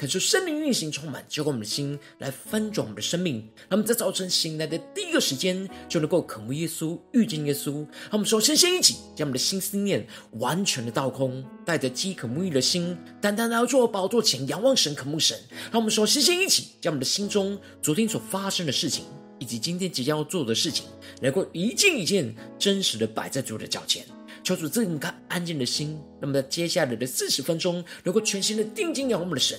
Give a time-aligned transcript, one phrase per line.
[0.00, 3.46] 恳求圣灵运行充满，浇灌我们的心，来翻转我们的生命。
[3.68, 7.74] 那么在早晨醒来的第一个时间，就能够渴慕耶稣、遇见耶稣。
[7.74, 10.06] 让我们首先先一起将我们的心思念
[10.38, 15.38] 完全的倒空，带着饥渴沐浴的心，单单来到主宝座前仰望神、渴慕神。
[15.70, 19.04] 让我们首先先一起将我们的心中昨天所发生的事情，
[19.38, 20.86] 以及今天即将要做的事情，
[21.20, 24.06] 能够一件一件真实的摆在主的脚前，
[24.42, 26.00] 求主赐给我们安静的心。
[26.22, 29.58] 那么在接下来的四十分钟，能够全心的定睛仰望我们的神。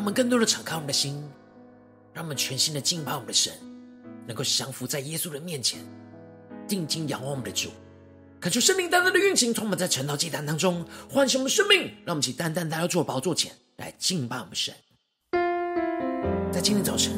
[0.00, 1.22] 让我们更多的敞开我们的心，
[2.14, 3.52] 让我们全心的敬拜我们的神，
[4.26, 5.78] 能够降服在耶稣的面前，
[6.66, 7.68] 定睛仰望我们的主，
[8.40, 11.82] 恳求圣灵单单的运行，充满在晨祷祭坛当中，唤醒我们生命。
[12.06, 14.74] 让我们起单单来到主宝座前来敬拜我们神。
[16.50, 17.12] 在今天早晨，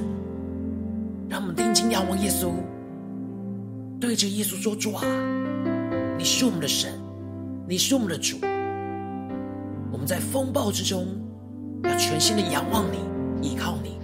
[1.30, 2.52] 让我们定睛仰望耶稣，
[4.00, 5.04] 对着耶稣说：“主啊，
[6.18, 7.00] 你是我们的神，
[7.68, 8.40] 你是我们的主。
[9.92, 11.06] 我们在风暴之中。”
[11.84, 12.98] 要全心的仰望你，
[13.46, 13.98] 依靠你，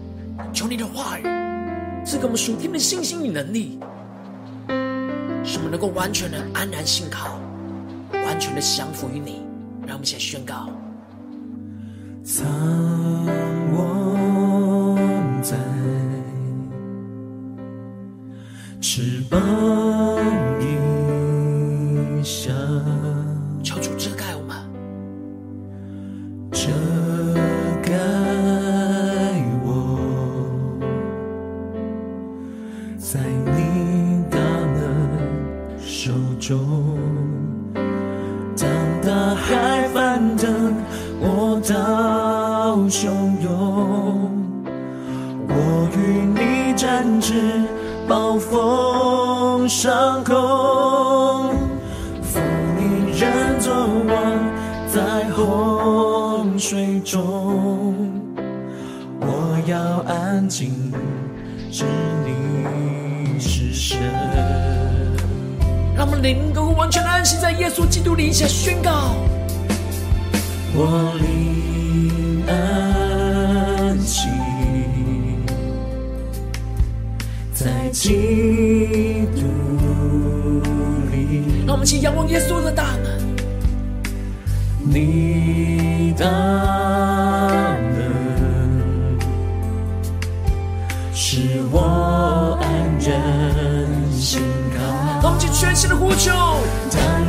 [0.53, 1.23] 求你的话语
[2.05, 3.79] 赐给我们属天的信心与能力，
[5.45, 7.39] 使我们能够完全的安然信靠，
[8.13, 9.43] 完全的降服于你。
[9.87, 10.69] 让我们一起来宣告：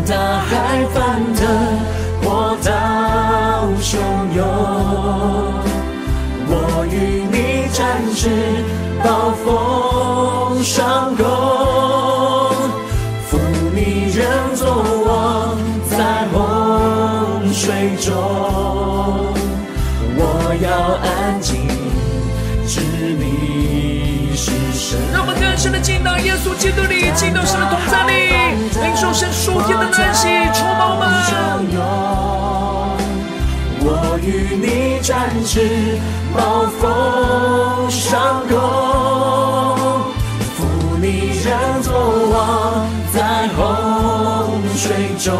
[0.09, 1.45] 大海翻腾，
[2.23, 2.71] 波涛
[3.79, 3.99] 汹
[4.35, 4.41] 涌，
[6.49, 6.51] 我
[6.89, 8.27] 与你展翅，
[9.03, 11.28] 暴风上空，
[25.59, 28.13] 深的进到耶稣基督里，进到神的同在里，
[28.81, 31.05] 领受神属天的安息，充满我们。
[33.81, 35.99] 我与你展翅，
[36.33, 38.57] 暴风上空，
[40.55, 40.63] 负
[41.01, 41.91] 你人作
[42.31, 45.35] 王，在洪水中，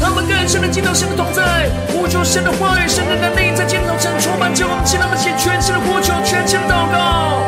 [0.00, 7.42] 让我们更深的进到神的同在，呼求神的话语，神的能力，在今天早晨充满着我们，请他们写全新的呼求，全新的祷告。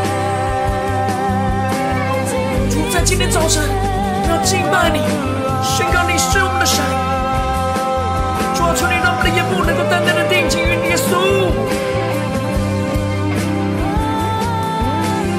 [2.71, 3.63] 主，在今天早晨，
[4.29, 5.01] 要敬拜你，
[5.63, 6.83] 宣告你是我们的神，
[8.77, 11.51] 求你让我们的眼目能够单单的定睛于耶稣，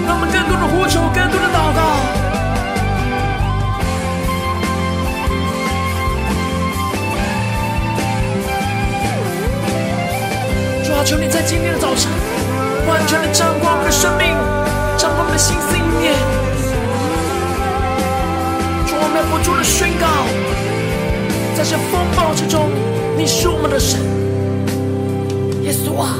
[0.06, 2.00] 让我们更多的呼求，更多的祷告。
[11.03, 12.12] 求你在今天的早晨，
[12.88, 14.27] 完全的掌管我们的生命，
[14.98, 16.13] 掌管我们的心思意念。
[18.86, 20.07] 主，我们不住的宣告。
[21.56, 22.69] 在这风暴之中，
[23.18, 24.00] 你是我们的神，
[25.63, 26.15] 耶稣啊！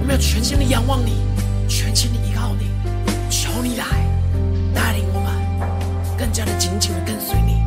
[0.00, 1.16] 我们要全心的仰望你，
[1.68, 2.70] 全心的依靠你，
[3.30, 3.84] 求你来
[4.74, 5.32] 带领我们，
[6.16, 7.62] 更加的紧紧的跟随你。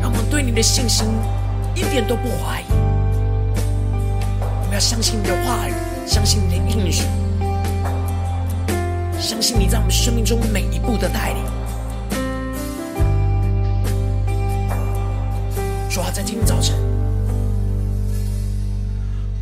[0.00, 1.06] 让我们对你的信心
[1.74, 2.67] 一点都不怀疑。
[4.78, 5.72] 相信你的话语，
[6.06, 7.02] 相信你的应许，
[9.18, 11.42] 相信你在我们生命中每一步的带领。
[15.90, 16.76] 说好，在今天早晨，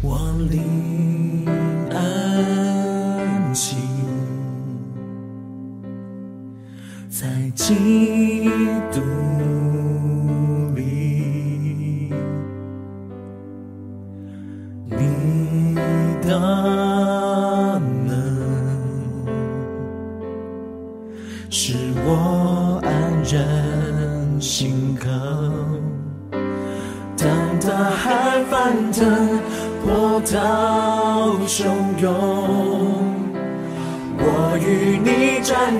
[0.00, 0.18] 我
[0.48, 1.05] 灵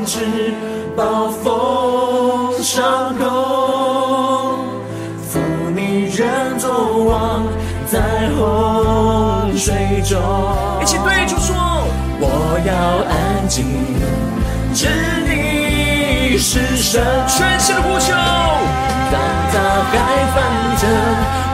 [0.07, 0.55] 你展翅，
[0.97, 3.25] 暴风上空，
[5.29, 5.41] 负
[5.75, 7.45] 你人作王，
[7.91, 7.99] 在
[8.39, 9.75] 洪水
[10.05, 10.17] 中。
[10.81, 11.57] 一起对主说：
[12.21, 12.25] 我
[12.65, 12.73] 要
[13.11, 13.67] 安静，
[14.73, 14.87] 知
[15.27, 17.03] 你是神。
[17.27, 18.15] 全心的呼求。
[19.11, 19.21] 当
[19.53, 19.59] 大
[19.91, 19.95] 海
[20.35, 20.37] 翻
[20.79, 20.87] 着，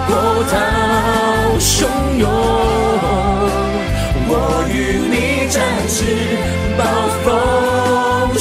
[0.09, 0.11] 波
[0.51, 0.53] 涛
[1.59, 1.87] 汹
[2.19, 2.29] 涌，
[4.29, 4.31] 我
[4.69, 4.77] 与
[5.09, 5.15] 你
[5.49, 5.57] 展
[5.89, 6.05] 翅，
[6.77, 6.81] 暴
[7.25, 7.27] 风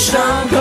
[0.02, 0.61] 伤口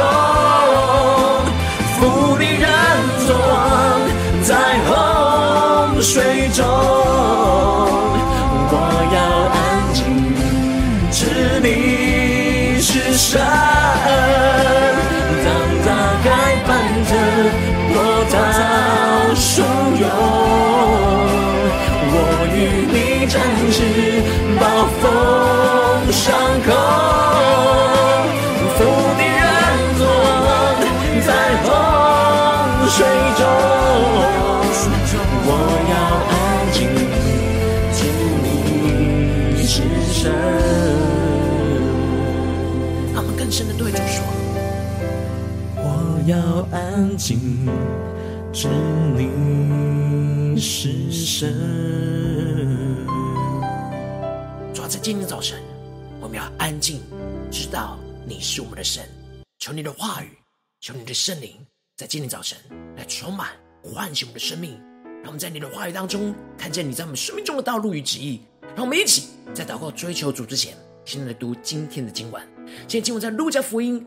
[54.72, 55.60] 主要在今天早晨，
[56.20, 57.00] 我们要安静，
[57.50, 59.04] 知道你是我们的神。
[59.58, 60.38] 求你的话语，
[60.80, 61.56] 求你的圣灵，
[61.96, 62.56] 在今天早晨
[62.96, 63.50] 来充满、
[63.82, 64.80] 唤醒我们的生命。
[65.22, 68.40] 让我们在你的话语当中，看见你在我们生命中的道路与旨意。
[68.76, 72.40] 让我们一起在祷告、追求主之前，先来读今天的经文。
[72.86, 74.06] 今天经文在路加福音。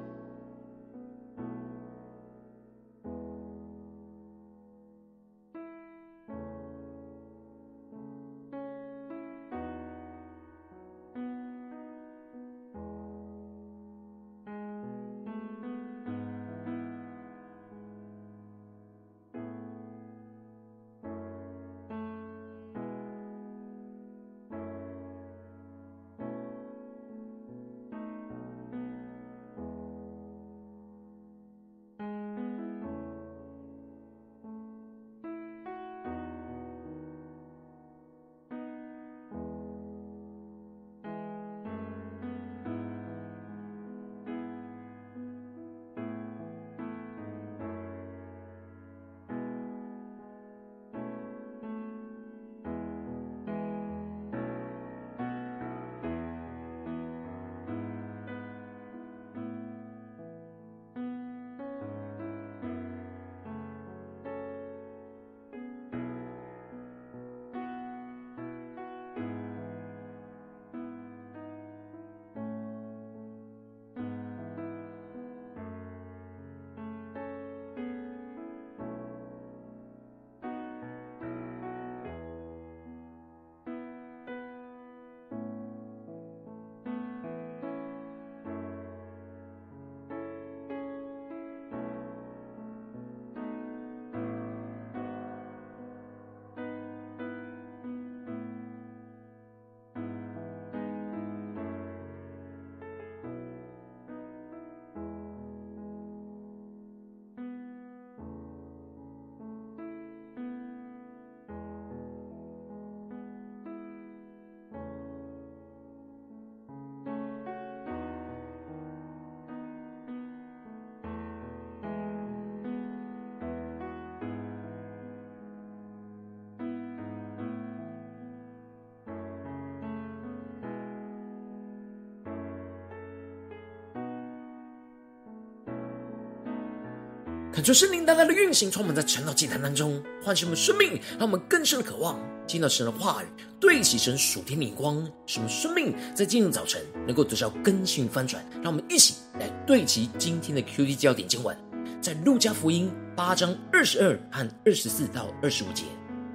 [137.53, 142.17] 恳求圣灵大大的运行，充满在晨祷祭坛当中，唤醒我们生命，让我们更深的渴望
[142.47, 143.25] 听到神的话语，
[143.59, 148.41] 对齐神属天的光，使我们生命在今日早晨能够得到更新翻转。
[148.63, 151.53] 让我们一起来对齐今天的 QD 焦点经文，
[151.99, 155.83] 在路加福音八章二十二和二十四到二十五节。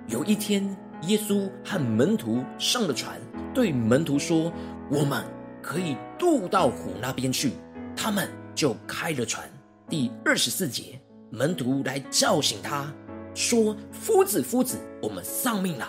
[0.09, 3.19] 有一天，耶稣和门徒上了船，
[3.55, 4.53] 对门徒说
[4.93, 5.25] ：“我们
[5.63, 7.53] 可以渡到湖那边去。”
[7.97, 9.51] 他们就开了船。
[9.89, 11.01] 第二十四节。
[11.31, 12.93] 门徒来叫醒他，
[13.35, 15.89] 说：“夫子，夫子，我们丧命了。”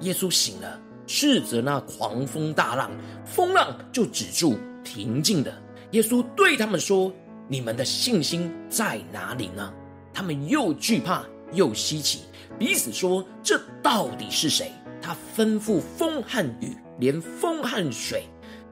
[0.00, 2.90] 耶稣醒了，斥责那狂风大浪，
[3.24, 5.52] 风浪就止住，平静的。
[5.92, 7.12] 耶稣对他们说
[7.48, 9.72] ：“你们的信心在哪里呢？”
[10.12, 12.20] 他们又惧怕又稀奇，
[12.58, 18.24] 彼此说：“这到底是谁？”他吩咐风和雨，连风和水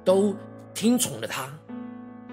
[0.05, 0.35] 都
[0.75, 1.49] 听从了他。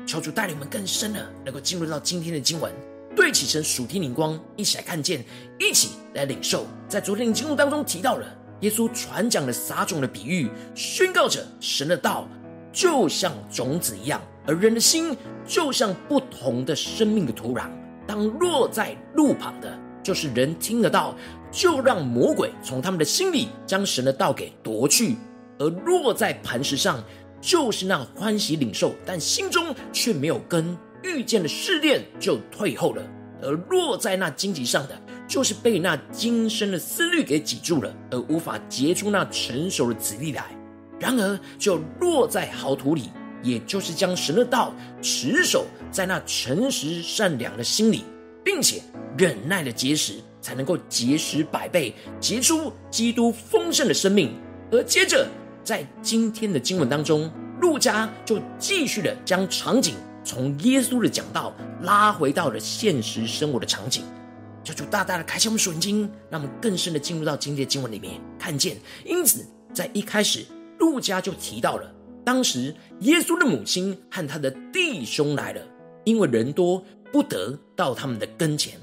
[0.06, 2.74] 求主带领我们更深的，能够进入到今天的经文。
[3.16, 5.24] 对齐神属天灵光，一起来看见，
[5.60, 6.66] 一起来领受。
[6.88, 8.26] 在昨天的经文当中提到了
[8.62, 12.28] 耶稣传讲了撒种的比喻，宣告着神的道
[12.72, 15.16] 就像种子一样，而人的心
[15.46, 17.70] 就像不同的生命的土壤。
[18.08, 21.16] 当落在路旁的，就是人听得到，
[21.52, 25.16] 就让魔鬼从他们的心里将神的道给夺去；
[25.60, 27.04] 而落在磐石上，
[27.42, 30.78] 就是那欢喜领受，但心中却没有根。
[31.04, 33.04] 遇见了试炼就退后了，
[33.42, 40.46] 而落在那荆棘上的，就是被那今生的思虑给挤住了，而无法结出那成熟的子粒来。
[41.00, 43.10] 然而，就落在好土里，
[43.42, 48.04] 也就是将神的道持守在那诚实善良的心里，
[48.44, 48.82] 并且
[49.18, 54.32] 忍耐的结实，才能够结实百倍，结出基督丰盛的生命。
[54.72, 55.28] 而接着，
[55.64, 59.96] 在今天的经文当中，路加就继续的将场景。
[60.24, 64.04] 从耶稣的讲道拉回到了现实生活的场景，
[64.64, 68.78] 求主大大的开启我们属灵经，让我们更深的进入到今天的经文里面看见。
[69.04, 70.46] 因此，在一开始，
[70.78, 71.92] 路加就提到了，
[72.24, 75.62] 当时耶稣的母亲和他的弟兄来了，
[76.04, 78.74] 因为人多不得到他们的跟前。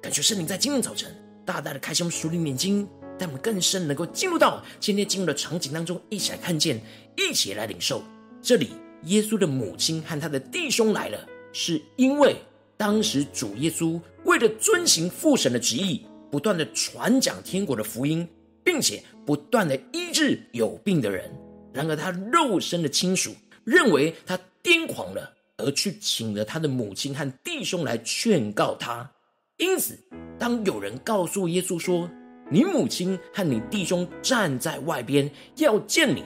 [0.00, 2.88] 感谢圣灵在今天早晨大大的开启我们属灵眼睛，
[3.20, 6.80] 让我们更深能够进入到今天进入的场景当中，一起来看见，
[7.16, 8.02] 一起来领受
[8.42, 8.70] 这里。
[9.04, 12.36] 耶稣的母亲和他的弟兄来了，是因为
[12.76, 18.26] 当时主耶稣为了遵行父神的旨意，不断的传讲天国的福音，
[18.64, 21.30] 并且不断的医治有病的人。
[21.72, 29.10] 然而他肉身的亲属认为他癫狂了，而去请了他的母亲和弟兄来劝告他。
[29.58, 29.98] 因此，
[30.38, 32.10] 当有人告诉耶稣说
[32.50, 36.24] ：“你母亲和你弟兄站在外边，要见你。”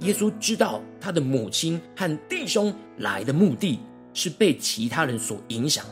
[0.00, 3.78] 耶稣知道他的母亲和弟兄来的目的
[4.12, 5.84] 是被其他人所影响，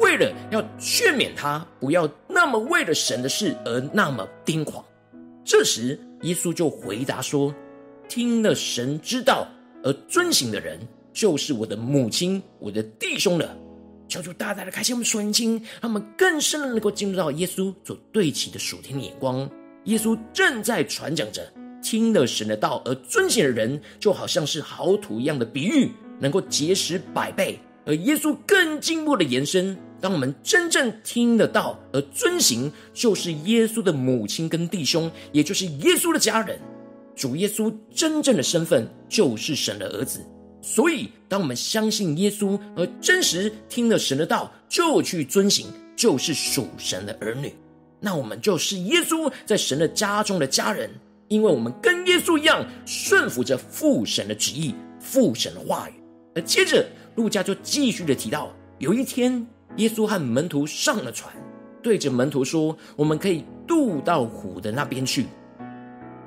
[0.00, 4.84] 为了要劝勉他不要那么为了神的事而那么癫狂。
[5.44, 7.54] 这时，耶稣就回答说
[8.08, 9.46] ：“听了神之道
[9.82, 10.78] 而遵行的人，
[11.12, 13.56] 就是我的母亲、我的弟兄了。”
[14.08, 19.48] 求主大大的开心我们属灵经，让我们更深的能够进入到耶稣所对齐的属天的眼光。
[19.84, 21.50] 耶稣正在传讲着。
[21.82, 27.58] 听了神的道而遵行的人，就好像是好土一样的比喻，能够结实百倍。
[27.84, 36.58] 而耶稣更进一步的延伸，当我们真正听得到而遵行，就是耶稣的母亲跟弟兄，也就是耶稣的家人。
[37.16, 40.20] 主耶稣真正的身份就是神的儿子。
[40.62, 47.52] 所以，当我们相信耶稣而真实听了神的道，就去遵行，就是属神的儿女。
[47.98, 50.88] 那我们就是耶稣在神的家中的家人。
[51.32, 55.94] 因为我们跟耶稣一样顺服着父神的旨意、父神的话语，
[56.34, 59.46] 而接着路加就继续的提到，有一天
[59.78, 61.32] 耶稣和门徒上了船，
[61.82, 65.24] 对着门徒说：“我们可以渡到湖的那边去。”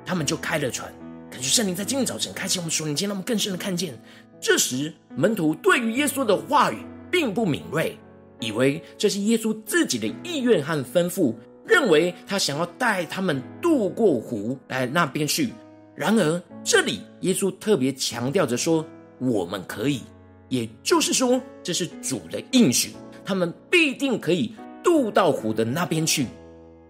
[0.04, 0.92] 他们就开了船。
[1.30, 3.96] 感谢圣灵在今天早晨开启我们属灵间，让我们更深的看见。
[4.40, 6.78] 这时门徒对于耶稣的话语
[7.12, 7.96] 并不敏锐，
[8.40, 11.32] 以为这是耶稣自己的意愿和吩咐。
[11.66, 15.52] 认为他想要带他们渡过湖来那边去，
[15.94, 18.86] 然而这里耶稣特别强调着说
[19.18, 20.02] ：“我们可以，
[20.48, 22.92] 也就是说，这是主的应许，
[23.24, 26.26] 他们必定可以渡到湖的那边去。”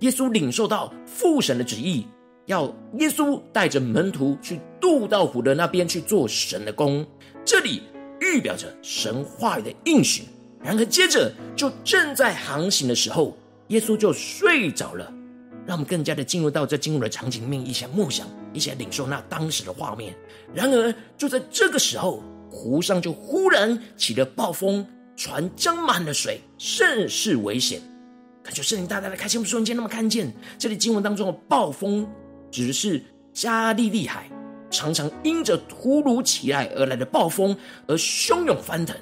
[0.01, 2.07] 耶稣领受到父神的旨意，
[2.45, 2.67] 要
[2.99, 7.07] 耶稣带着门徒去渡到湖的那边去做神的工，
[7.47, 7.83] 这里
[8.21, 10.25] 预表着神话语的应许。
[10.63, 13.35] 然而接着就正在航行的时候。
[13.69, 15.13] 耶稣就睡着了，
[15.67, 20.15] 让我们更加的进入到这进入的场景面，一些梦想，一起来领受那当时的画面。
[20.55, 27.81] 然而，就在这个时候，湖上就忽然起了暴风，船浆满了水，甚是危险。
[28.43, 32.09] 感觉圣灵大大的开心我们瞬间，那么看见这里经文当中的暴风，
[32.53, 34.31] 指的是加利利海，
[34.71, 37.57] 常常因着突如其来而来的暴风
[37.89, 38.97] 而汹涌翻腾。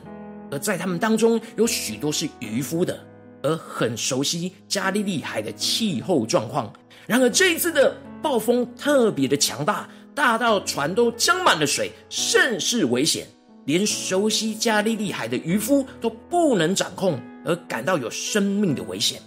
[0.50, 2.99] 而在他们当中有许多是渔夫的，
[3.45, 6.73] 而很熟悉加利利海的气候状况。
[7.07, 13.27] 然而这一次的暴风特别的强大，大到船都浆满了水，甚是危险。
[13.67, 19.19] 连熟悉加利利海的渔夫都不能掌控，而感到有生命的危险，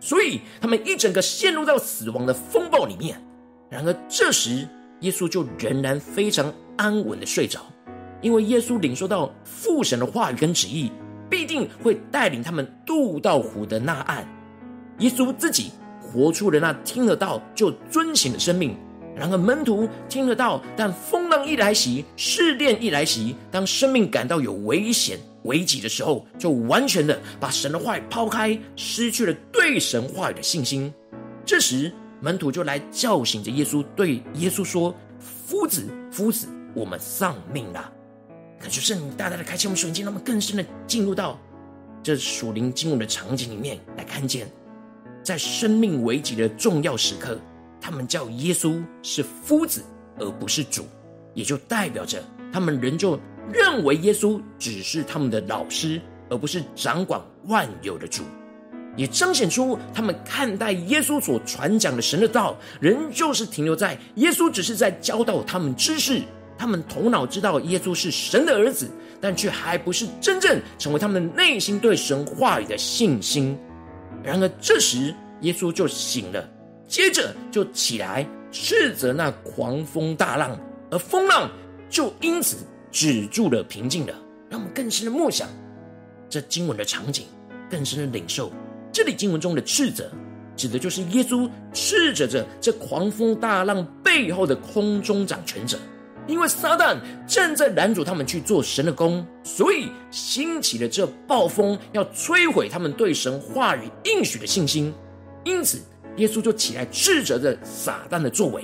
[0.00, 3.16] 所以他们一整个陷入到死亡的风暴里面。
[3.70, 4.66] 然而这时，
[5.02, 7.60] 耶稣就仍然非常安稳的睡着，
[8.20, 10.90] 因为耶稣领受到父神的话语跟旨意，
[11.28, 14.26] 必定会带领他们渡到湖的那岸。
[14.98, 18.76] 耶稣自己活出了那听得到就遵行的生命。
[19.16, 30.92] 然而门徒听得到，但风浪一来袭，试炼一来袭，当生命感到有危险、危急的时候，就完全的把神的话语抛开，失去了对神话语的信心。
[31.44, 37.92] 这时门徒就来叫醒着耶稣，对耶稣说：“夫子，夫子，我们丧命了。”
[38.64, 41.38] 可是圣灵大大的开启我们瞬间，让我们更深的进入到
[42.02, 44.50] 这属灵经文的场景里面来看见，
[45.22, 47.38] 在生命危急的重要时刻。
[47.78, 49.84] 他们叫耶稣是夫子，
[50.18, 50.86] 而不是主，
[51.34, 53.20] 也就代表着他们仍旧
[53.52, 56.00] 认为耶稣只是他们的老师，
[56.30, 58.22] 而不是掌管万有的主，
[58.96, 66.22] 也彰显出他们看待耶稣所传讲的神的道，仍旧是停留在耶稣只是在教导他们知识，
[66.56, 68.90] 他们头脑知道耶稣是神的儿子，
[69.20, 73.58] 但却还不是真正成为他们内心对神话语的信心。
[74.22, 76.48] 然而这时，耶稣就醒了。
[76.86, 80.56] 接着就起来斥责那狂风大浪，
[80.90, 81.50] 而风浪
[81.88, 82.58] 就因此
[82.92, 84.14] 止住了，平静了。
[84.50, 85.48] 让我们更深的默想
[86.28, 87.26] 这经文的场景，
[87.70, 88.52] 更深的领受
[88.92, 90.08] 这里经文中的斥责，
[90.56, 95.78] 指的就是耶稣斥责着这狂风大浪背后的空中掌权者，
[96.26, 104.92] 因为撒旦正在拦阻他们去做神的工，所以兴起了这暴风，要摧毁他们对神话语应许的信心。
[105.44, 105.80] 因此。
[106.18, 108.62] 耶稣就起来斥责着撒旦的作为，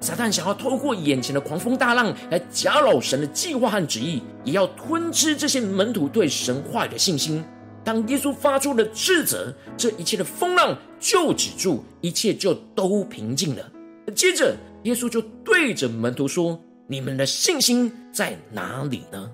[0.00, 7.44] 撒旦想要透过眼前的狂风大浪来搅扰神的计划和旨意，也要吞吃这些门徒对神话语的信心。
[7.84, 13.70] 当耶稣发出了斥责，这一切的风浪就止住，一切就都平静了。
[14.14, 19.30] 接着，耶稣就对着门徒说：“你们的信心在哪里呢？”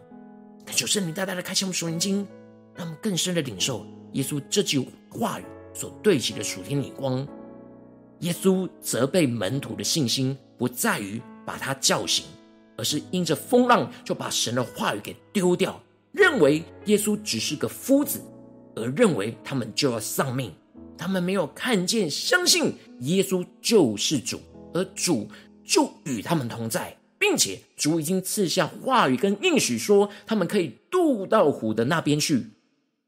[0.73, 2.27] 求圣灵大大的开启我们属灵经，
[2.75, 7.27] 让我们更深的领受耶稣这句话语所对齐的属天眼光。
[8.21, 12.25] 耶稣责备门徒的信心，不在于把他叫醒，
[12.77, 15.79] 而是因着风浪就把神的话语给丢掉，
[16.12, 18.23] 认为耶稣只是个夫子，
[18.77, 20.53] 而认为他们就要丧命。
[20.97, 24.41] 他们没有看见、相信耶稣就是主，
[24.73, 25.29] 而主
[25.65, 32.49] 就与他们同在，并且主已经赐下话语跟应许，说他们可以渡到湖的那边去。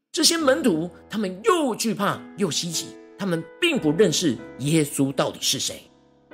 [0.09, 2.87] 这些门徒，他们又惧怕又稀奇。
[3.19, 5.81] 他们并不认识耶稣到底是谁，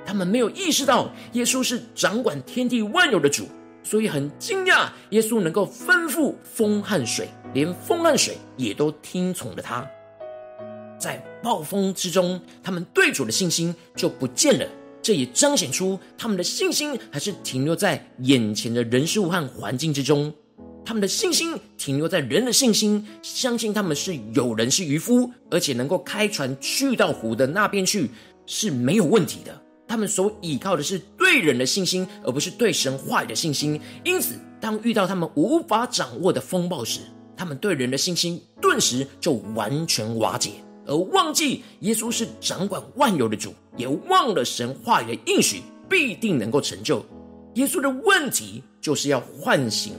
[0.05, 3.47] 他们没有意识到耶稣是掌管天地万有的主，
[3.81, 9.83] 所以很惊讶耶稣能够吩咐风和水，连风和水也都听从了他。
[10.99, 14.67] 在暴风之中，他们对主的信心就不见了，
[15.01, 20.33] 这也彰显出他们的信心还是停留在眼前的人事物和环境之中。
[20.83, 28.09] 他们的信心停留在人的信心，相信他们是有人是渔夫，而且能够开船去到湖的那边去
[28.45, 29.61] 是没有问题的。
[29.87, 33.79] 他们所依靠的是对人的信心，而不是对神话语的信心。
[34.03, 37.01] 因此，当遇到他们无法掌握的风暴时，
[37.35, 40.51] 他们对人的信心顿时就完全瓦解，
[40.85, 47.05] 而忘记耶稣是掌管万有的主，也忘了神话语的应许必定能够成就。
[47.55, 49.93] 耶稣的问题就是要唤醒。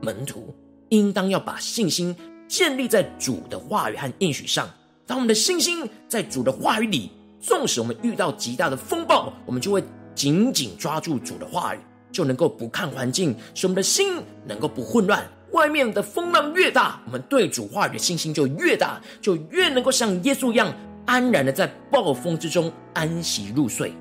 [0.00, 0.54] 门徒
[0.88, 2.14] 应当要把信心
[2.48, 4.68] 建立在主的话语和应许上。
[5.06, 9.82] 当我们的信心在主的话语里，纵使我们遇到极大的风暴，我们就会
[10.14, 11.78] 紧紧抓住主的话语，
[12.10, 15.24] 就能够不看环境，使我们的心能够不混乱。
[15.52, 20.74] 外面的风浪越大，我们对主话语的信心就越大，就越能够像耶稣一样
[21.06, 23.92] 安然的在暴风之中安息入睡。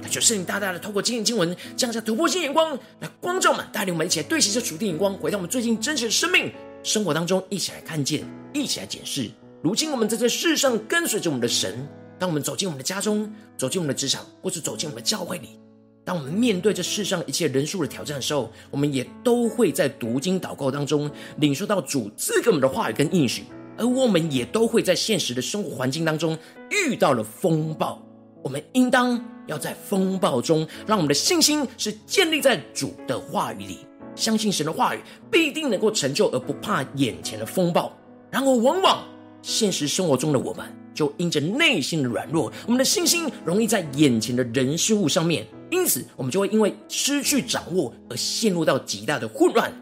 [0.00, 8.22] 那就圣灵大大的透过今天经文降下突破性眼光来光照我们，带领我们一起来对齐这属天眼光，回到我们最近真实的生命生活当中，一起来看见，
[8.52, 9.30] 一起来检视。
[9.62, 15.58] 如今我们在这世上跟随着我们的神，当我们走进我们的家中，走进我们的职场，或是走进我们的教会里，
[16.06, 23.42] 当我们面对这世上一切人数的挑战的时候，我们也都会在读经祷告当中领受到主赐给我们的话语跟应许，
[23.76, 26.38] 而我们也都会在现实的生活环境当中
[26.70, 28.00] 遇到了风暴。
[28.40, 33.78] 我们应当要在风暴中，让我们的信心是建立在主的话语里，
[34.14, 37.92] 相信神的话语必定能够成就，而不怕眼前的风暴。
[38.30, 39.04] 然而，往往
[39.42, 40.64] 现实生活中的我们，
[40.94, 45.44] 就因着内心的软弱，我们的信心容易在眼前的人事物上面。
[45.70, 49.72] 因此，我们就会因为失去掌握而陷入到极大的混乱。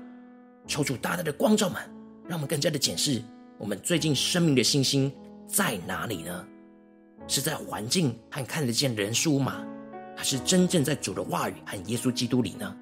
[0.66, 1.77] 求主大大的光照们，
[2.27, 3.23] 让我们更加的检视
[3.59, 5.12] 我们最近生命的信心
[5.47, 6.47] 在哪里呢？
[7.27, 9.64] 是在环境和看得见人数吗？
[10.16, 12.77] 还是真正在主的话语和耶稣基督里呢？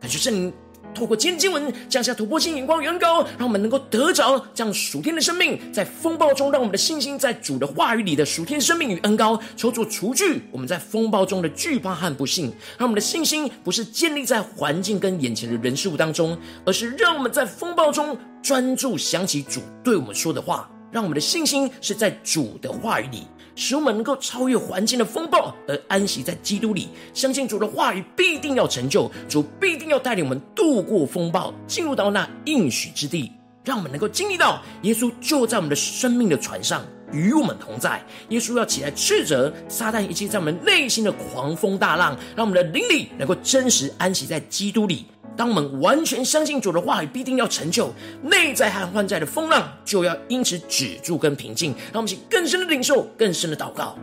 [0.00, 0.52] 感谢圣灵。
[0.94, 23.28] 透过今天经文降下突破性眼光远高，让我们能够得着这样属天的生命，在风暴中，让我们的信心在主的话语里的属天生命与恩高，求主除去我们在风暴中的惧怕和不信，让我们的信心不是建立在环境跟眼前的人事物当中，而是让我们在风暴中专注想起主对我们说的话，让我们的信心是在主的话语里。
[23.58, 33.32] 使我们能够超越环境的风暴，而安息在基督里，相信主的话语必定要成就，主必定要带领我们度过风暴，进入到那应许之地，
[33.64, 36.84] 让我们能够经历到耶稣就在我们的生命的船上。
[37.12, 38.02] 与我们同在。
[38.28, 45.06] 耶稣要起来斥责撒旦一切在我们内心的狂风大浪，让我们的灵里能够真实安息在基督里。
[45.36, 47.92] 当我们完全相信主的话语必定要成就，
[48.22, 51.70] 内在和外在的风浪就要因此止住跟平静。
[51.92, 53.96] 让我们去更深的领受，更深的祷告。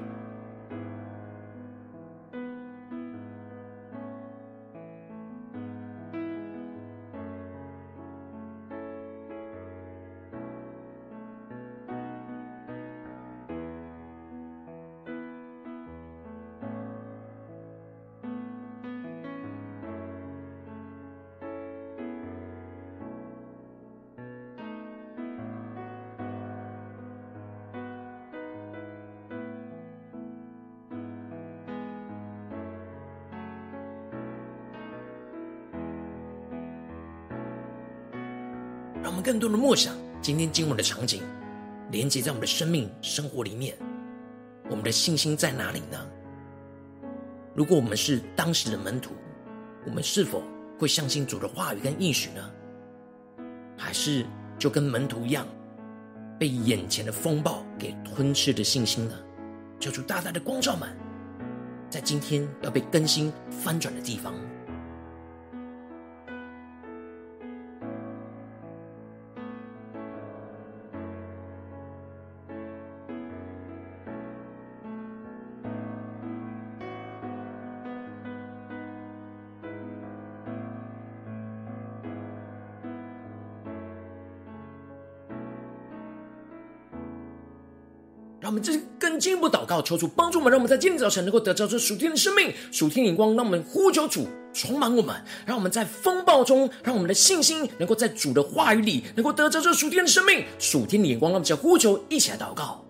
[39.45, 41.21] 多的默想今天经文的场景，
[41.91, 43.77] 连接在我们的生命生活里面，
[44.71, 46.03] 我们的信心在哪里呢？
[47.53, 49.11] 如果我们是当时的门徒，
[49.85, 50.41] 我们是否
[50.79, 52.51] 会相信主的话语跟应许呢？
[53.77, 54.25] 还是
[54.57, 55.45] 就跟门徒一样，
[56.39, 59.13] 被眼前的风暴给吞噬的信心呢？
[59.79, 60.89] 求主大大的光照们，
[61.87, 64.33] 在今天要被更新翻转的地方。
[88.45, 93.35] 让我们这更进一步祷告，求主帮助我们，让我们在今天早晨能够得着这属天的生命、属天眼光。
[93.35, 95.15] 让我们呼求主充满我们，
[95.47, 101.31] 让我们在风暴中，让我们的信心能够在主的话语里，能够得着这属天的生命、属天的眼光。
[101.31, 102.84] 让我们叫呼求，一起来祷告。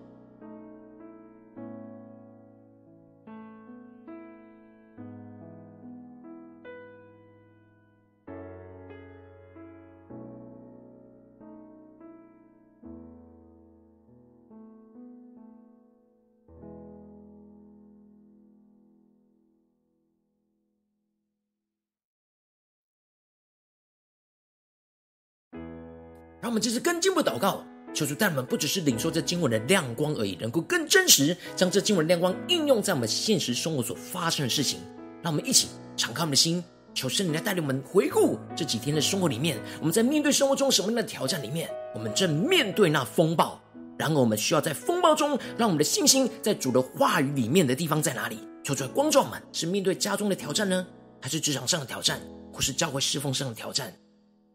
[26.56, 34.80] 们这次更进一步祷告，求主带我们不只是领受这经文的亮光而已，能够更真实将这经文亮光应用在我们现实生活所发生的事情。
[35.22, 36.64] 让我们一起敞开我们的心，
[36.94, 43.60] 求圣灵来带领我们回顾这几天的生活里面，我们在面对生活中什么样的挑战里面，我们正面对那风暴。
[43.98, 48.38] 然而，我们需要在风暴中，让我们的信心在主的话语里面的地方在哪里？
[48.64, 50.86] 求主来光照我们，是面对家中的挑战呢，
[51.20, 52.20] 还是职场上的挑战，
[52.52, 53.92] 或是教会侍奉上的挑战？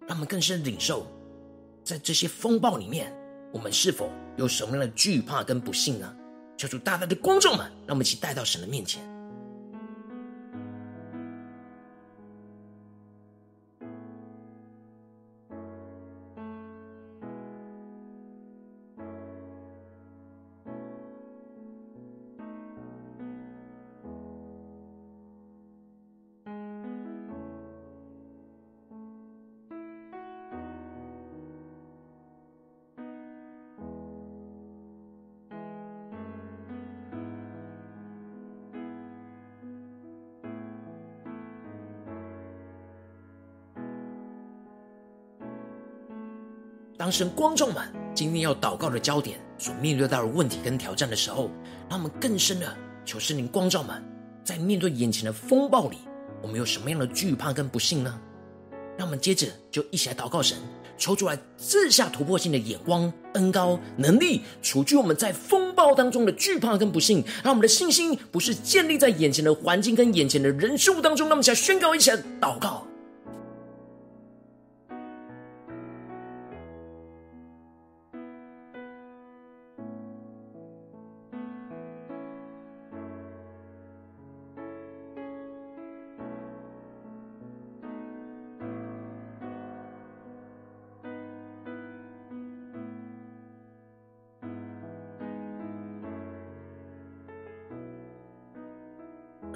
[0.08, 1.08] 让我们更深领受。
[1.84, 3.12] 在这些风暴里面，
[3.52, 6.16] 我们是否有什么样的惧怕跟不幸呢？
[6.58, 9.02] 求主大大的光照们，让我们一起带到神的面前。
[47.12, 47.76] 当神光照们
[48.16, 51.52] 今天要祷告的焦点所面对到的问题跟挑战的时候，
[51.90, 54.02] 让我们更深的求圣灵光照们，
[54.46, 55.98] 在面对眼前的风暴里，
[56.42, 58.18] 我们有什么样的惧怕跟不信呢？
[58.98, 60.58] 让我们接着就一起来祷告神，
[60.98, 71.28] 求主来赐下突破性的眼光、恩高、能力，除去我们在风暴当中的惧怕跟不信，让我们的信心不是建立在眼前的环境跟眼前的人事物当中。
[71.28, 72.88] 那么，想宣告一下祷告。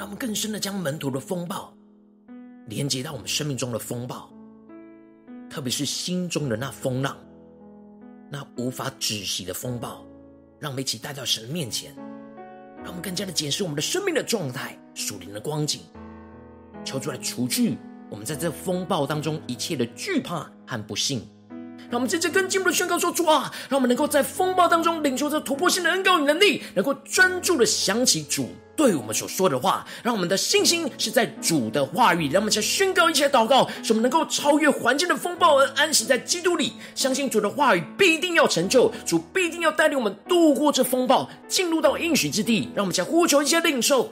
[0.05, 1.73] 让我们更深的将门徒的风暴
[2.67, 4.31] 连接到我们生命中的风暴，
[5.49, 7.17] 特别是心中的那风浪，
[8.29, 10.05] 那无法止息的风暴，
[10.59, 11.91] 让我们一起带到神的面前，
[12.77, 15.81] 让我们更加的检视我们的生命的状态、属灵的光景，
[16.83, 17.75] 求主来除去
[18.07, 21.27] 我们在这风暴当中一切的惧怕和不信。
[21.89, 32.29] 让我们接着更进一步的宣告说：“主啊，让我们能够在风暴当中领受这突破性的恩膏与能力，能够专注的想起主对我们所说的话，让我们的信心是在主的话语。
[32.31, 42.69] 让我们再宣告一切祷告，使我们能够超越环境的风暴而安息在基督里，相信主的话语必定要成就，主必定要带领我们度过这风暴，进入到应许之地。
[42.75, 44.11] 让我们再呼求一些领受。”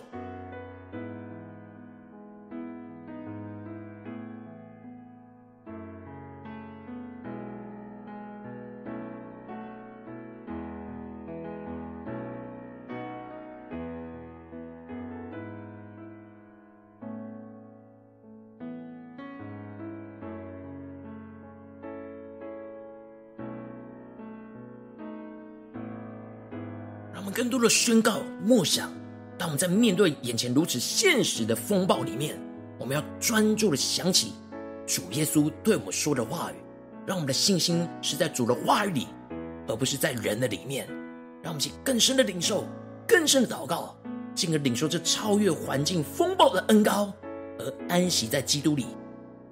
[27.24, 28.92] 我们更多的宣告默想，
[29.38, 32.38] 当我们在面对眼前如此现实的风暴里面，
[32.78, 34.34] 我们要专注的想起
[34.86, 36.56] 主耶稣对我们说的话语，
[37.06, 39.08] 让我们的信心是在主的话语里，
[39.70, 40.86] 而不是在人的里面。
[41.42, 42.66] 让我们去更深的领受，
[43.08, 43.96] 更深的祷告，
[44.36, 47.14] 进而领受这超越环境风暴的恩膏，
[47.58, 48.88] 而安息在基督里，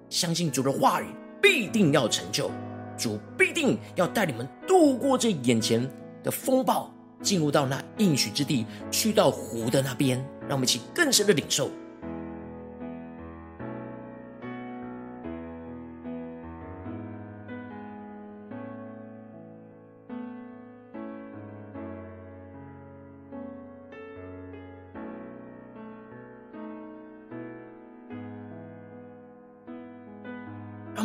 [0.10, 1.06] 相信主的话语
[1.42, 2.52] 必定要成就，
[2.98, 5.90] 主必定要带你们度过这眼前
[6.22, 6.94] 的风暴。
[7.22, 11.70] 进入到那应许之地，去到湖的那边，让我们一起更深的领受。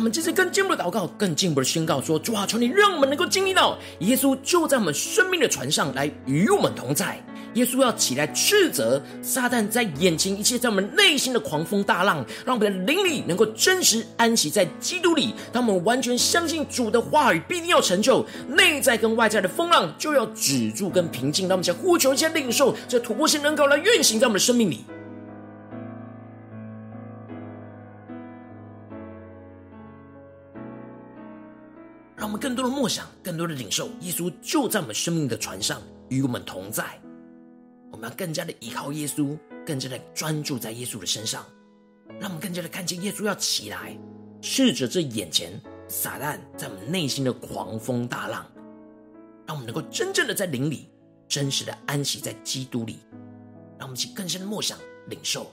[0.07, 7.21] 们这次更进一步的祷告，更进一步的宣告说：主啊，求你让我们能够经历到耶稣就在我们生命的船上来与我们同在。
[7.53, 15.33] 耶稣要起来斥责撒旦在眼前一切在我们内心的狂风大浪，让我们的灵里能够真实安息在基督里。
[15.51, 21.47] 当我们完全相信主的话语必定要成就，内在跟外在的风浪就要止住跟平静。
[21.47, 24.85] 让我们先呼求一下领受这突破性能够来运行在我们的生命里。
[32.47, 36.97] 更多的默想，更多的领受，耶稣就在我们生命的船上与我们同在。
[37.91, 41.45] 我们要更加的依靠耶稣，更加的专注在耶稣的身上，
[42.21, 43.99] 让我们更加的看见耶稣要起来，
[44.41, 48.49] 斥责这眼前撒旦在我们内心的狂风大浪，
[49.45, 50.87] 让我们能够真正的在灵里
[51.27, 52.99] 真实的安息在基督里，
[53.77, 54.79] 让我们去更深的默想
[55.09, 55.51] 领受。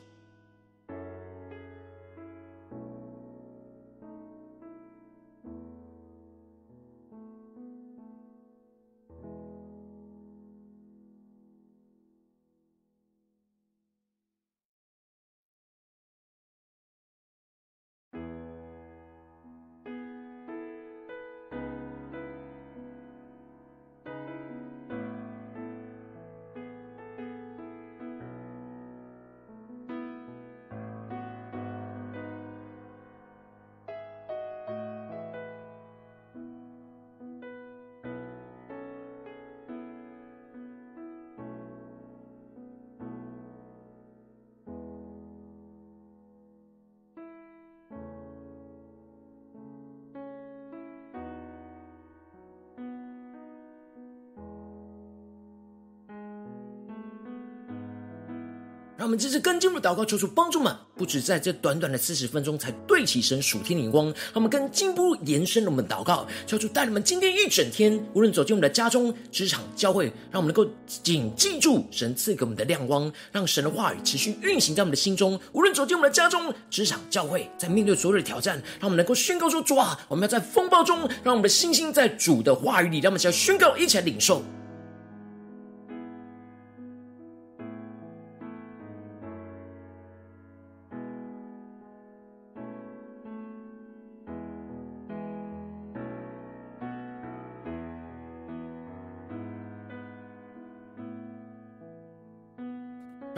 [59.05, 75.39] 让我们这次更进一步祷告，求主帮助们，不止在这短短的四十分钟才对起神属天的光，让我们更进一步延伸了我们祷告，求主带你们今天一整天，无论走进我们的家中、职场、教会，让我们能够谨记住神赐给我们的亮光，让神的话语持续运行在我们的心中。
[75.53, 84.43] 无论走进我们的家中、职场、教会，在面对所有的挑战，让我们能够宣告说：主啊，我们要在风暴中，让我们的信心在主的话语里，让我们想要宣告，一起来领受。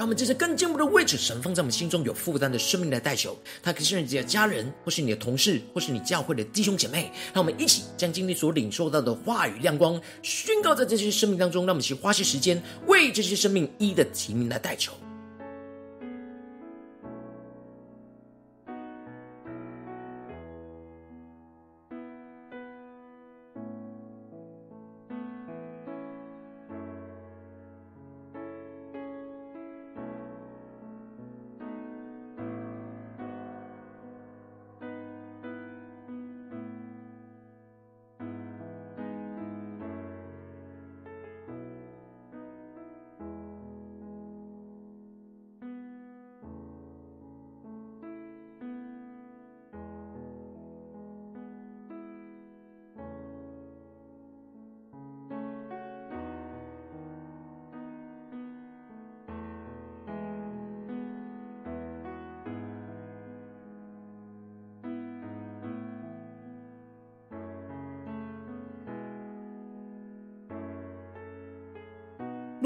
[0.07, 3.37] 我们这些更进一步的位置，神放在我们心中有负担的生命来代求。
[3.61, 7.11] 他可是你的家人，或是你的同事，或是你教会的弟兄姐妹。
[7.35, 11.67] 让我们一起将今天所领受到的话语亮光宣告在这些生命当中。
[11.67, 14.93] 让我们去花些时间为这些生命一的提名来代求。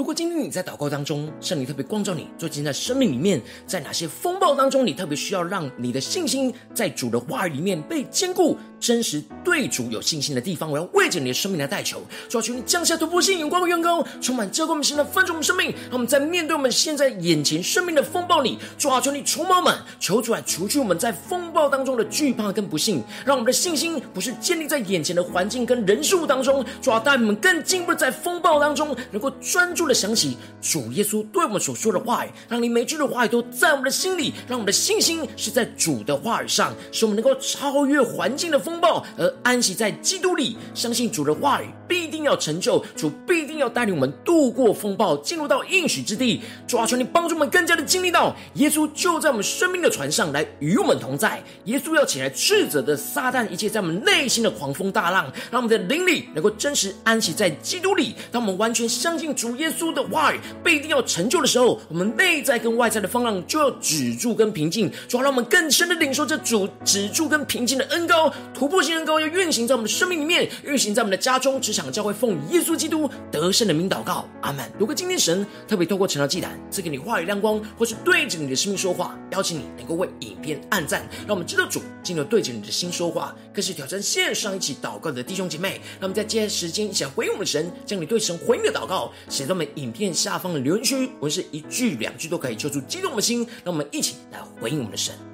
[0.01, 8.57] 如果今天你在祷告当中，圣灵特别光照你，最近在生命里面，在哪些风暴当中，你特别需要让你的信心在主的话语里面被坚固。
[8.79, 38.81] 真实对主有信心的地方，我要为着你的生命来代求，主啊，求你降下突破性眼光的远高，充满浇灌我们现在分盛我们生命，让我们在面对我们现在眼前生命的风暴里，主啊，求你充满满，求主来除去我们在风暴当中的惧怕跟不信，让我们的信心不是建立在眼前的环境跟人数当中，主啊，带我们更进一步在风暴当中，能够专注的想起主耶稣对我们所说的话语，让你每句的话语都在我们的心里，让我们的信心是在主的话语上，使我们能够超越环境的风。
[38.81, 46.41] 暴而安息在基督里，相信主的话语必定要成就，主必定要带领我们度过风暴，进入到应许之地。
[46.67, 51.43] 主啊，求你帮助我们更加的经历到耶稣就在我们生命的船上来与我们同在。
[51.65, 58.15] 耶稣要起来斥责的撒旦一切在我们内心的狂风大浪，让我们的灵里能够真实安息在基督里。
[58.31, 64.91] 当我们完全相信主耶稣的话语必定要成就的时候，我们内在跟外在的风浪就要止住跟平静。
[65.07, 68.31] 主要，让我们更深的领受这主止住跟平静的恩膏。
[68.53, 74.63] 突破性恩膏要运行在我们的生命里面，运行在我们的家中、职场、教会，奉耶稣基督得胜的名祷告，阿门。
[74.77, 85.81] 如果今天神特别透过晨祷祭坛赐给你话语亮光，或是对着你的生命说话，邀请你能够为影片按赞，让我们知道主进入对着你的心说话，更是挑战线上一起祷告的弟兄姐妹。
[85.99, 95.30] 让我们在接下来时间一起回应我们的神，将你对神回应的祷告写在我们影片下方的留言区，无论是一句两句都可以，求主激动的心，让我们一起来回应我们的神。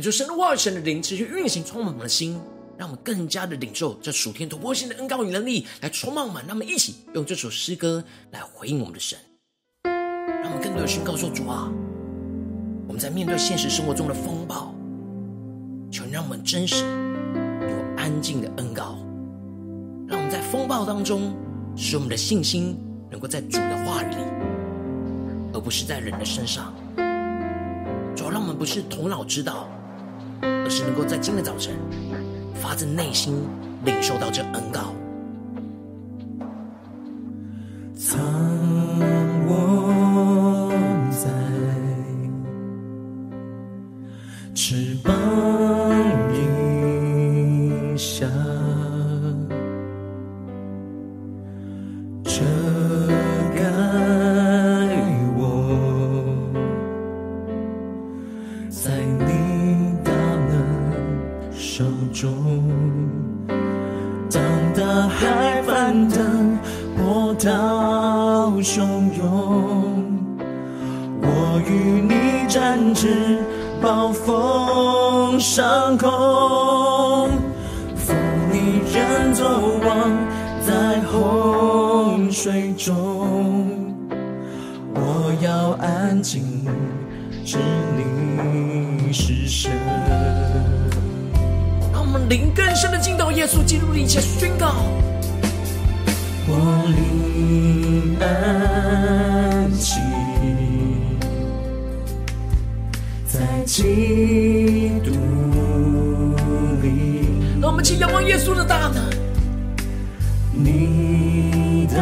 [0.00, 2.40] 恳求神的话语、神的灵持续运行，充满我们的心，
[2.78, 6.42] 让我们更加的领受这属天突破性的恩膏与能力，来充满我们。
[6.46, 9.18] 让我们一起用这首诗歌来回应我们的神，
[9.84, 11.70] 让我们更多的宣告说：主啊，
[12.88, 14.74] 我们在面对现实生活中的风暴，
[15.92, 18.96] 求让我们真实有安静的恩膏，
[20.08, 21.36] 让我们在风暴当中，
[21.76, 22.74] 使我们的信心
[23.10, 24.16] 能够在主的话语里，
[25.52, 26.72] 而不是在人的身上。
[28.16, 29.68] 主要，让我们不是头脑知道。
[30.70, 31.74] 而是能够在今天早晨
[32.54, 33.42] 发自内心
[33.84, 34.94] 领受到这恩告，
[72.80, 73.38] 你展翅，
[73.82, 76.08] 暴风上空，
[77.94, 78.14] 负
[78.50, 79.46] 你人作
[79.84, 80.10] 王，
[80.66, 83.94] 在洪水中。
[84.94, 86.42] 我要安静，
[87.44, 87.58] 知
[87.96, 89.70] 你是神。
[91.92, 94.72] 让我们灵更深的进到耶稣基督里，且宣告。
[96.48, 100.00] 我灵安静，
[103.80, 105.10] 基督
[106.82, 107.24] 里。
[107.58, 109.02] 让我们一起仰望耶稣的大能，
[110.52, 111.96] 你的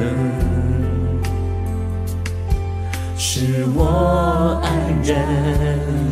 [0.00, 0.02] 能
[3.16, 4.68] 使我安
[5.04, 5.16] 然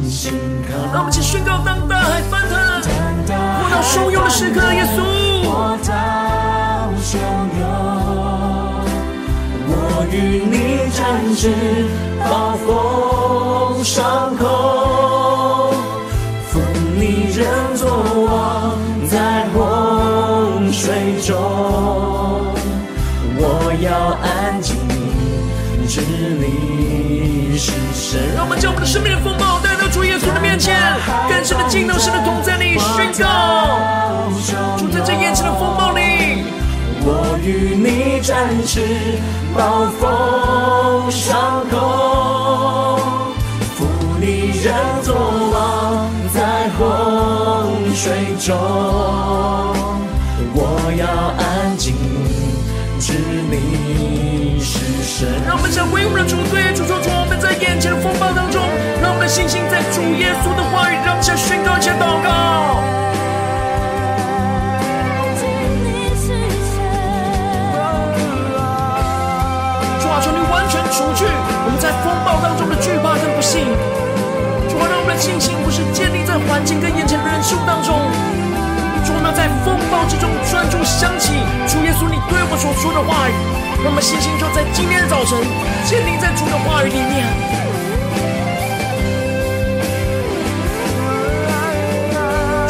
[0.09, 0.33] 心
[0.71, 0.79] 靠。
[0.93, 2.57] 让我们一起宣告：当大海翻腾，
[3.27, 4.99] 我到汹涌的时刻，耶稣。
[7.01, 7.17] 汹
[7.59, 7.67] 涌，
[9.67, 9.73] 我
[10.13, 10.55] 与你
[10.95, 10.99] 展
[11.35, 11.43] 翅，
[12.29, 12.69] 暴风
[13.85, 14.47] 上空，
[16.51, 16.61] 负
[16.97, 17.89] 你人作
[18.27, 18.77] 王，
[19.09, 21.37] 在洪水中。
[23.41, 24.77] 我要安静，
[25.87, 28.21] 知你是神。
[28.35, 30.77] 让我们将我们的生命的风暴带到主耶稣的面前，
[31.29, 33.27] 更深的进入神的同在里宣告。
[34.77, 36.43] 主在这眼前的风暴里。
[37.11, 38.83] 我与你展翅，
[39.57, 41.09] 暴风
[47.99, 48.55] 水中。
[50.55, 51.97] 我要安静，
[53.01, 53.13] 知
[53.51, 55.27] 你是神。
[55.45, 58.63] 让我们向威武的主对主说：主，我们在眼前的风暴当中，
[59.03, 62.79] 让我们的信心在主耶稣的话语，让我们向宣告，向祷告。
[70.91, 73.63] 除去我们在风暴当中的惧怕跟不信，
[75.19, 77.93] 信心不是建立在环境跟眼前的人数当中，
[79.05, 81.33] 主啊，在风暴之中专注想起
[81.67, 83.35] 主耶稣你对我所说的话语，
[83.83, 85.37] 让我们信心就在今天的早晨
[85.85, 87.27] 建立在主的话语里面。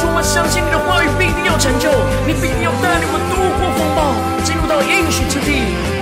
[0.01, 1.93] 主我，相信你的话语必定要成就，
[2.27, 5.98] 你必定要带领我们度过风暴，进入到应许之地。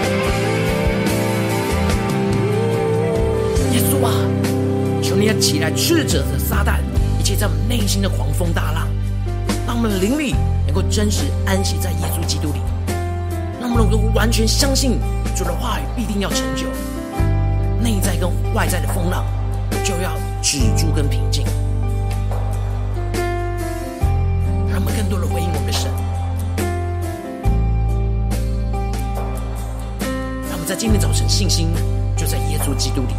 [5.19, 6.79] 你要起来斥责着撒旦，
[7.19, 8.87] 一切在我们内心的狂风大浪，
[9.67, 10.35] 让我们的灵里
[10.67, 12.61] 能够真实安息在耶稣基督里，
[13.59, 15.01] 让我们能够完全相信
[15.35, 16.67] 主的话语必定要成就，
[17.83, 19.25] 内在跟外在的风浪
[19.83, 20.12] 就要
[20.43, 21.47] 止住跟平静，
[24.69, 25.91] 让我们更多的回应我们的神，
[30.43, 31.71] 让我们在今天早晨信心
[32.14, 33.14] 就在耶稣基督里。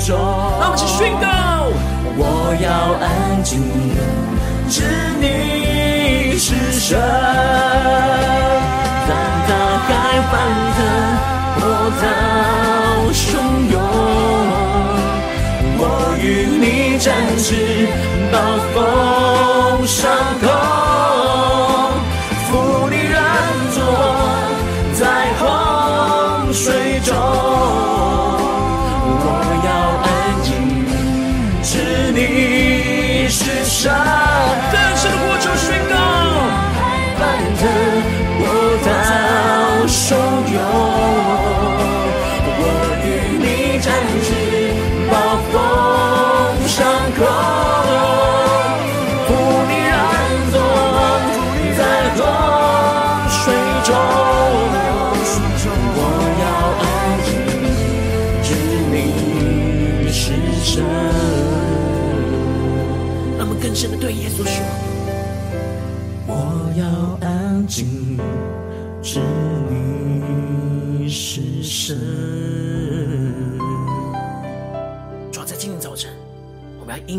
[0.00, 0.16] 中。
[0.58, 1.26] 让我们一起宣告：
[2.16, 2.22] 我
[2.60, 2.68] 要
[3.00, 3.62] 安静，
[4.68, 4.82] 知
[5.20, 5.24] 你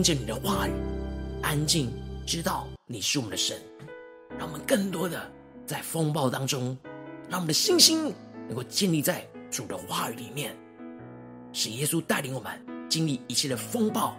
[0.01, 0.71] 听见你的话语，
[1.43, 1.93] 安静，
[2.25, 3.55] 知道你是我们的神，
[4.35, 5.31] 让我们更多的
[5.63, 6.75] 在风暴当中，
[7.29, 8.11] 让我们的信心
[8.47, 10.57] 能够建立在主的话语里面，
[11.53, 12.51] 使耶稣带领我们
[12.89, 14.17] 经历一切的风暴，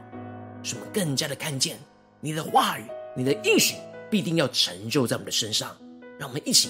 [0.63, 1.77] 使我们更加的看见
[2.21, 2.85] 你的话语，
[3.17, 3.75] 你的应许
[4.09, 5.77] 必定要成就在我们的身上。
[6.17, 6.69] 让我们一起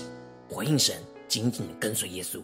[0.49, 0.97] 回应神，
[1.29, 2.41] 紧紧跟随耶稣。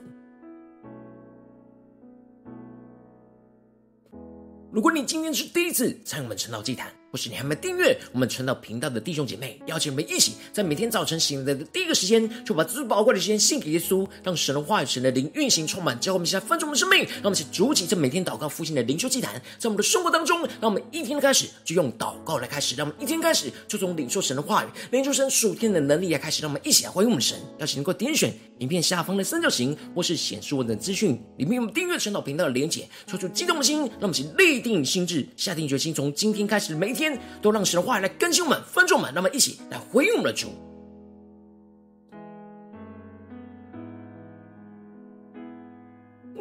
[4.70, 16.98] 如果你今天是第一次参与我们晨祷祭坛，或是你还没订阅我们晨祷频道的弟兄姐妹，邀请我们一起在每天早晨醒来的第一个时间，就把最宝贵的时间献给耶稣，让神的话语、神的灵运行充满，教我们现在分盛我们生命。
[16.98, 26.42] 让我们一起筑起这每天祷告复兴的灵修祭坛，在我们的生活当中，让我们一天的开始就用祷告来开始，让我们一天开始就从领受神的话语、领受神属天的能力来开始。
[26.42, 37.78] 让我们一起来回应我们神，邀请能够点选影片下方的三角形，或是显示我的资讯里面我们订阅晨祷频道的连结，说出激动的心，让我们一起立定心志，下定决心，从今天开始每一天都让神。
[37.78, 40.48] 话来更新我们，分众们，那么一起来回应我们的主。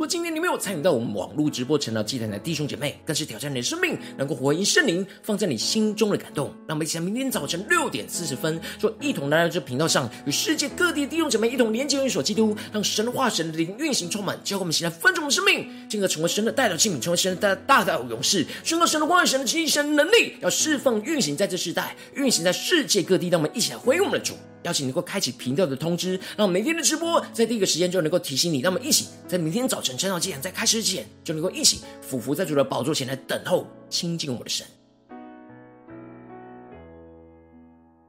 [0.08, 6.48] 今天你没有参与到我们网络直播晨祷祭坛的弟兄姐妹，更是挑战你的生命，能够回应圣灵放在你心中的感动。
[6.66, 23.28] 让我们一起在明天早晨六点四十分，就一同来到这频道上，与世界各地的弟兄姐妹一同连接、运所基督，让神的话、神的灵运行充满，教会我们现在分众的生命，进而成为神的代表器皿，成为神的大大勇士，宣告神的话语、神的旨意、神能力，要释放、运行在这世代，运行在世界各地。
[23.28, 24.36] 让我们一起来回应我们的主。
[24.68, 28.60] 邀请能够开启频道的通知，让每天的直播在第一个时间就能够提醒你。
[28.60, 34.68] 那么一起在明天早晨晨祷祭坛在开始之前，就能够一起俯伏在主的宝座前来等候亲近我的神。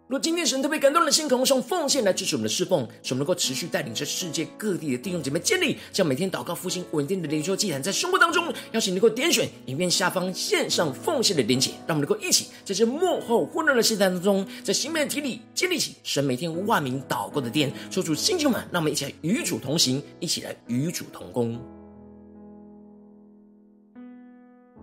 [0.08, 21.77] 若今天神特别感动的心，渴望用奉献来支持我们的侍奉，使我们能够持续带领着世界各地的弟兄姐妹建立将每天祷告复兴稳定的灵修祭坛，在生活当中，邀请你能够点选影片下方线上奉献的连结，让我们能够一起在这幕后混乱的时代当中，在新媒体里建立起神每天万名祷告的殿，说出新旧们，让我们一起来与主同行，一起来与主同工。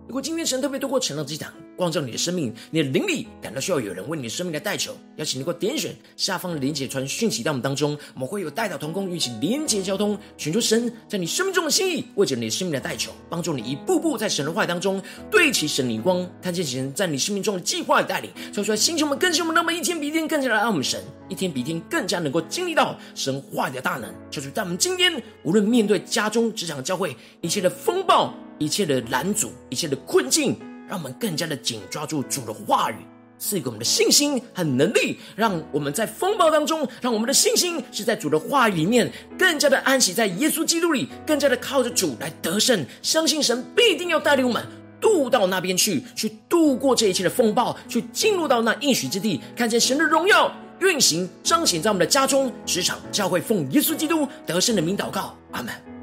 [0.06, 28.32] 如果今天神特别透过晨祷祭坛光照你的生命，你的灵里感到需要有人为你的生命来代求，邀请你给我点选下方的连结传讯息到我们当中，我们会有代祷同工与其连结交通，寻求神在你生命中的心意，为着你的生命的代求，帮助你一步步在神的话当中对齐神灵光，看见神在你生命中的计划与带领，说出来星球们更新我们，那么一天比一天更加的爱我们神，一天比一天更加能够经历到神话的大能，就是在我们今天无论面对家中、职场、教会一切的风暴。
[28.58, 32.96] 一切的拦阻，一切的困境，让我们更加的紧抓住主的话语，
[33.38, 44.64] 赐给我们的信心和能力，让我们在风暴当中，让我们的信心是在主的话语里面，更加的安息在耶稣基督里，更加的靠着主来得胜，相信神必定要带领我们
[45.00, 50.50] 渡到那边去，去度过这一切的风暴，去进入到那应许之地，看见神的荣耀
[50.80, 55.95] 运行彰显在我们的家中、职场、教会，奉耶稣基督得胜的名祷告，阿门。